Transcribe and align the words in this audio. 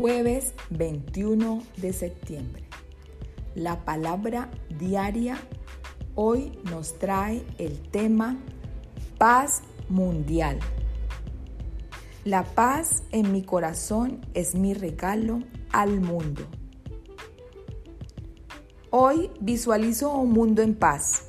Jueves 0.00 0.54
21 0.70 1.60
de 1.78 1.92
septiembre. 1.92 2.62
La 3.56 3.84
palabra 3.84 4.48
diaria 4.78 5.40
hoy 6.14 6.56
nos 6.70 7.00
trae 7.00 7.42
el 7.58 7.80
tema 7.90 8.38
paz 9.18 9.62
mundial. 9.88 10.60
La 12.24 12.44
paz 12.44 13.02
en 13.10 13.32
mi 13.32 13.42
corazón 13.42 14.24
es 14.34 14.54
mi 14.54 14.72
regalo 14.72 15.42
al 15.72 16.00
mundo. 16.00 16.42
Hoy 18.90 19.32
visualizo 19.40 20.12
un 20.12 20.30
mundo 20.30 20.62
en 20.62 20.76
paz. 20.76 21.24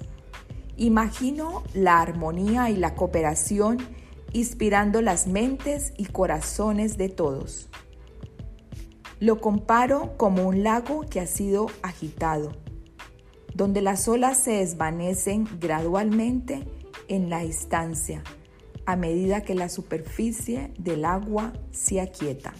Imagino 0.77 1.63
la 1.73 2.01
armonía 2.01 2.69
y 2.69 2.75
la 2.75 2.93
cooperación 2.93 3.79
inspirando 4.31 5.01
las 5.01 5.25
mentes 5.25 5.91
y 5.97 6.05
corazones 6.05 6.99
de 6.99 7.09
todos. 7.09 7.67
Lo 9.19 9.41
comparo 9.41 10.15
como 10.17 10.47
un 10.47 10.63
lago 10.63 11.01
que 11.01 11.19
ha 11.19 11.27
sido 11.27 11.67
agitado, 11.81 12.51
donde 13.53 13.81
las 13.81 14.07
olas 14.07 14.37
se 14.37 14.51
desvanecen 14.51 15.47
gradualmente 15.59 16.65
en 17.07 17.29
la 17.29 17.39
distancia 17.39 18.23
a 18.85 18.95
medida 18.95 19.41
que 19.41 19.53
la 19.53 19.69
superficie 19.69 20.73
del 20.79 21.05
agua 21.05 21.53
se 21.69 22.01
aquieta. 22.01 22.55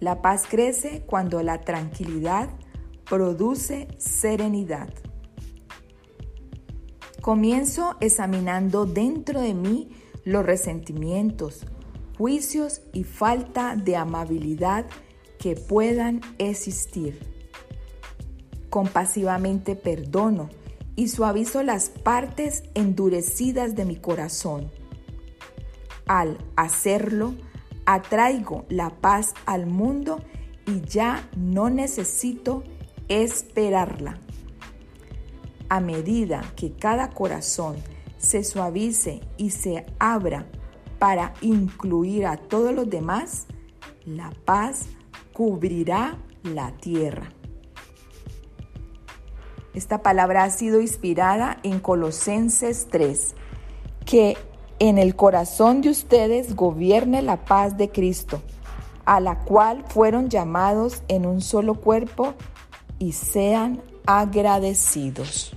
La 0.00 0.22
paz 0.22 0.44
crece 0.48 1.04
cuando 1.06 1.40
la 1.44 1.60
tranquilidad 1.60 2.48
produce 3.08 3.86
serenidad. 3.98 4.92
Comienzo 7.20 7.96
examinando 8.00 8.86
dentro 8.86 9.40
de 9.40 9.54
mí 9.54 9.90
los 10.24 10.44
resentimientos, 10.44 11.66
juicios 12.20 12.82
y 12.92 13.04
falta 13.04 13.76
de 13.76 13.96
amabilidad 13.96 14.84
que 15.38 15.56
puedan 15.56 16.20
existir. 16.36 17.18
Compasivamente 18.68 19.74
perdono 19.74 20.50
y 20.96 21.08
suavizo 21.08 21.62
las 21.62 21.88
partes 21.88 22.64
endurecidas 22.74 23.74
de 23.74 23.86
mi 23.86 23.96
corazón. 23.96 24.70
Al 26.06 26.36
hacerlo, 26.56 27.32
atraigo 27.86 28.66
la 28.68 28.90
paz 29.00 29.32
al 29.46 29.64
mundo 29.64 30.22
y 30.66 30.82
ya 30.82 31.26
no 31.38 31.70
necesito 31.70 32.64
esperarla. 33.08 34.20
A 35.70 35.80
medida 35.80 36.42
que 36.54 36.74
cada 36.74 37.08
corazón 37.08 37.76
se 38.18 38.44
suavice 38.44 39.22
y 39.38 39.52
se 39.52 39.86
abra 39.98 40.44
para 41.00 41.32
incluir 41.40 42.26
a 42.26 42.36
todos 42.36 42.74
los 42.74 42.88
demás, 42.88 43.46
la 44.04 44.30
paz 44.44 44.82
cubrirá 45.32 46.18
la 46.42 46.72
tierra. 46.72 47.32
Esta 49.72 50.02
palabra 50.02 50.44
ha 50.44 50.50
sido 50.50 50.80
inspirada 50.80 51.58
en 51.62 51.80
Colosenses 51.80 52.86
3, 52.90 53.34
que 54.04 54.36
en 54.78 54.98
el 54.98 55.16
corazón 55.16 55.80
de 55.80 55.88
ustedes 55.88 56.54
gobierne 56.54 57.22
la 57.22 57.46
paz 57.46 57.78
de 57.78 57.88
Cristo, 57.88 58.42
a 59.06 59.20
la 59.20 59.38
cual 59.38 59.84
fueron 59.88 60.28
llamados 60.28 61.02
en 61.08 61.24
un 61.24 61.40
solo 61.40 61.76
cuerpo 61.76 62.34
y 62.98 63.12
sean 63.12 63.80
agradecidos. 64.04 65.56